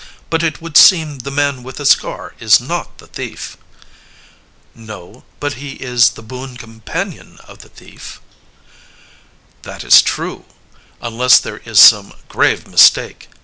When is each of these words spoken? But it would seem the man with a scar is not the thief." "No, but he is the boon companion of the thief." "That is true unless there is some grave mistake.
But 0.31 0.41
it 0.41 0.59
would 0.59 0.77
seem 0.77 1.19
the 1.19 1.29
man 1.29 1.61
with 1.61 1.79
a 1.79 1.85
scar 1.85 2.33
is 2.39 2.59
not 2.59 2.97
the 2.97 3.05
thief." 3.05 3.55
"No, 4.73 5.23
but 5.39 5.53
he 5.61 5.73
is 5.73 6.13
the 6.17 6.23
boon 6.23 6.57
companion 6.57 7.37
of 7.47 7.59
the 7.59 7.69
thief." 7.69 8.19
"That 9.61 9.83
is 9.83 10.01
true 10.01 10.45
unless 11.01 11.37
there 11.37 11.57
is 11.65 11.79
some 11.79 12.13
grave 12.29 12.67
mistake. 12.67 13.29